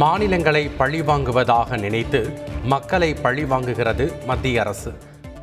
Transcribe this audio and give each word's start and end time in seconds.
மாநிலங்களை 0.00 0.70
பழிவாங்குவதாக 0.78 1.78
நினைத்து 1.78 2.20
மக்களை 2.64 3.08
பழிவாங்குகிறது 3.22 4.24
மத்திய 4.26 4.60
அரசு. 4.60 4.92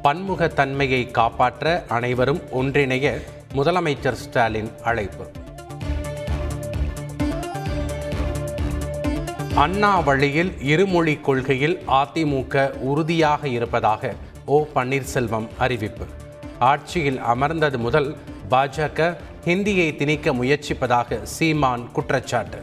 பன்முகத்தன்மையை 0.04 1.12
காப்பாற்ற 1.12 1.84
அனைவரும் 1.88 2.42
ஒன்றிணைய 2.54 3.22
முதலமைச்சர் 3.56 4.20
ஸ்டாலின் 4.22 4.72
அழைப்பு. 4.84 5.26
அண்ணா 9.56 10.00
வழியில் 10.00 10.52
இருமொழி 10.62 11.16
கொள்கையில் 11.16 11.78
அதிமுக 11.88 12.70
உறுதியாக 12.92 13.48
இருப்பதாக 13.48 14.14
ஓ 14.46 14.66
பன்னீர்செல்வம் 14.76 15.48
அறிவிப்பு. 15.58 16.06
ஆட்சியில் 16.60 17.20
அமர்ந்தது 17.20 17.80
முதல் 17.80 18.18
பாஜக 18.50 19.18
ஹிந்தியை 19.46 19.96
திணிக்க 19.96 20.34
முயற்சிப்பதாக 20.34 21.24
சீமான் 21.24 21.92
குற்றச்சாட்டு. 21.92 22.62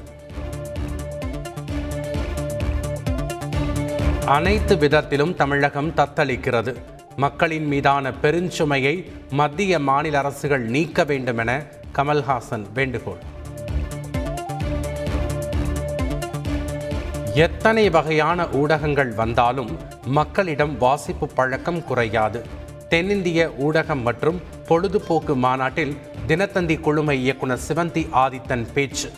அனைத்து 4.27 4.77
விதத்திலும் 4.77 5.35
தமிழகம் 5.35 5.91
தத்தளிக்கிறது. 5.91 6.77
மக்களின் 7.17 7.67
மீதான 7.67 8.11
பெருஞ்சுமையை 8.23 9.11
மத்திய 9.31 9.79
மாநில 9.79 10.19
அரசுகள் 10.19 10.61
நீக்க 10.61 11.05
வேண்டும் 11.05 11.39
என 11.39 11.63
கமல்ஹாசன் 11.95 12.67
வேண்டுகோள். 12.75 13.19
எத்தனை 17.35 17.91
வகையான 17.91 18.49
ஊடகங்கள் 18.49 19.13
வந்தாலும் 19.13 19.79
மக்களிடம் 20.05 20.79
வாசிப்பு 20.79 21.29
பழக்கம் 21.29 21.85
குறையாது. 21.85 22.45
தென்னிந்திய 22.89 23.55
ஊடகம் 23.59 24.03
மற்றும் 24.03 24.41
பொழுதுபோக்கு 24.67 25.37
மாநாட்டில் 25.37 25.97
தினத்தந்தி 26.27 26.81
குழுமை 26.81 27.13
இயக்குனர் 27.13 27.61
சிவந்தி 27.69 28.07
ஆதித்தன் 28.13 28.67
பேச்சு. 28.75 29.11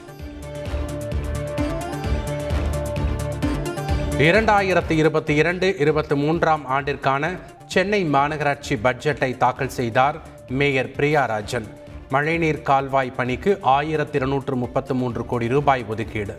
இரண்டாயிரத்தி 4.25 4.95
இருபத்தி 5.01 5.35
இரண்டு 5.41 5.67
இருபத்தி 5.79 6.15
மூன்றாம் 6.15 6.63
ஆண்டிற்கான 6.77 7.25
சென்னை 7.67 7.99
மாநகராட்சி 8.05 8.75
பட்ஜெட்டை 8.85 9.37
தாக்கல் 9.37 9.73
செய்தார் 9.79 10.17
மேயர் 10.49 10.89
பிரியாராஜன். 10.97 11.67
மழைநீர் 12.11 12.63
கால்வாய் 12.63 13.13
பணிக்கு 13.17 13.59
ஆயிரத்தி 13.61 14.17
இருநூற்று 14.17 14.57
முப்பத்து 14.57 14.95
மூன்று 14.95 15.27
கோடி 15.27 15.49
ரூபாய் 15.49 15.85
ஒதுக்கீடு. 15.89 16.37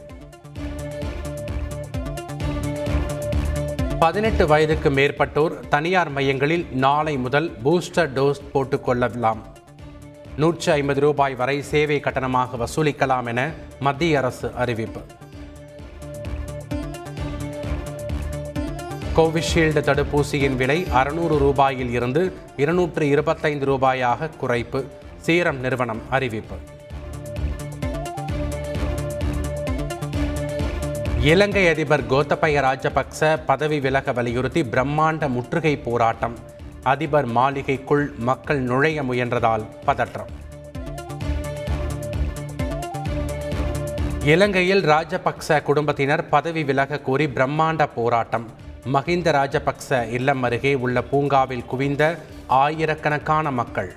பதினெட்டு 4.00 4.48
வயதுக்கு 4.48 4.90
மேற்பட்டோர் 4.90 5.68
தனியார் 5.70 6.10
மையங்களில் 6.10 6.66
நாளை 6.86 7.18
முதல் 7.18 7.52
பூஸ்டர் 7.64 8.12
டோஸ் 8.18 8.44
போட்டுக்கொள்ளலாம் 8.54 9.44
நூற்றி 10.36 10.72
ஐம்பது 10.72 11.00
ரூபாய் 11.00 11.36
வரை 11.36 11.62
சேவை 11.62 12.00
கட்டணமாக 12.00 12.58
வசூலிக்கலாம் 12.66 13.28
என 13.28 13.52
மத்திய 13.80 14.18
அரசு 14.18 14.52
அறிவிப்பு. 14.56 15.04
கோவிஷீல்டு 19.18 19.82
தடுப்பூசியின் 19.88 20.56
விலை 20.56 20.88
அறுநூறு 21.00 21.36
ரூபாயில் 21.44 21.90
இருந்து 21.90 22.22
இருநூற்று 22.58 23.08
இருபத்தைந்து 23.08 23.66
ரூபாயாக 23.66 24.30
குறைப்பு. 24.42 24.80
சீரம் 25.20 25.60
நிறுவனம் 25.60 26.02
அறிவிப்பு. 26.10 26.58
இலங்கை 31.22 31.64
அதிபர் 31.68 32.04
கோத்தபய 32.12 32.62
ராஜபக்ச 32.68 33.40
பதவி 33.46 33.80
விலக 33.80 34.14
வலியுறுத்தி 34.14 34.64
பிரம்மாண்ட 34.64 35.30
முற்றுகை 35.30 35.78
போராட்டம். 35.78 36.38
அதிபர் 36.84 37.26
மாளிகைக்குள் 37.26 38.14
மக்கள் 38.30 38.60
நுழைய 38.60 39.04
முயன்றதால் 39.04 39.66
பதற்றம். 39.86 40.32
இலங்கையில் 44.36 44.86
ராஜபக்ச 44.86 45.62
குடும்பத்தினர் 45.64 46.30
பதவி 46.30 46.64
விலக 46.64 47.00
கோரி 47.00 47.26
பிரம்மாண்ட 47.26 47.90
போராட்டம். 47.96 48.66
மஹிந்த 48.94 49.30
ராஜபக்ச 49.38 49.88
இல்லம் 50.18 50.44
அருகே 50.44 50.74
உள்ள 50.84 50.98
பூங்காவில் 51.02 51.66
குவிந்த 51.66 52.04
ஆயிரக்கணக்கான 52.48 53.52
மக்கள். 53.52 53.90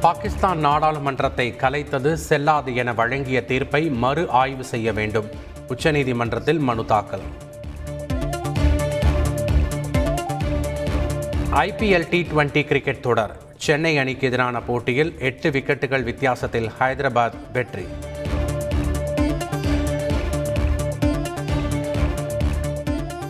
பாகிஸ்தான் 0.00 0.58
நாடாளுமன்றத்தை 0.58 1.54
கலைத்தது 1.60 2.12
செல்லாது 2.12 2.74
என 2.74 2.92
வழங்கிய 2.92 3.44
தீர்ப்பை 3.44 3.82
மறு 4.04 4.30
ஆய்வு 4.30 4.64
செய்ய 4.64 4.92
வேண்டும். 4.92 5.28
உச்சநீதிமன்றத்தில் 5.68 6.58
மனு 6.58 6.84
தாக்கல். 6.84 7.26
ஐபிஎல் 11.60 12.08
டி 12.08 12.18
டுவெண்டி 12.22 12.62
கிரிக்கெட் 12.64 13.00
தொடர். 13.00 13.32
சென்னை 13.56 13.98
அணிக்கு 13.98 14.26
எதிரான 14.26 14.60
போட்டியில் 14.62 15.12
எட்டு 15.18 15.50
விக்கெட்டுகள் 15.50 16.02
வித்தியாசத்தில் 16.02 16.70
ஹைதராபாத் 16.78 17.36
வெற்றி. 17.52 17.84